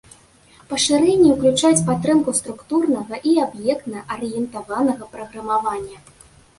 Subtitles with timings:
[0.69, 6.07] Пашырэнні ўключаюць падтрымку структурнага і аб'ектна-арыентаванага праграмавання.